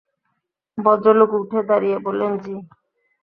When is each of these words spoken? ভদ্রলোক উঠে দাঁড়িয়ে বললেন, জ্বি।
ভদ্রলোক 0.77 1.31
উঠে 1.39 1.59
দাঁড়িয়ে 1.69 1.97
বললেন, 1.99 2.31
জ্বি। 2.37 2.55